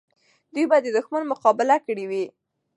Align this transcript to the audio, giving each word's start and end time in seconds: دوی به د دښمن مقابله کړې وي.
دوی 0.53 0.65
به 0.69 0.77
د 0.81 0.87
دښمن 0.97 1.23
مقابله 1.31 1.77
کړې 1.85 2.05
وي. 2.09 2.25